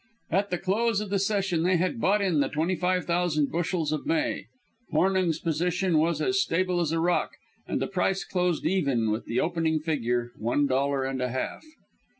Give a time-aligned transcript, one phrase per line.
[0.31, 3.91] At the close of the session they had bought in the twenty five thousand bushels
[3.91, 4.45] of May.
[4.91, 7.33] Hornung's position was as stable as a rock,
[7.67, 11.63] and the price closed even with the opening figure one dollar and a half.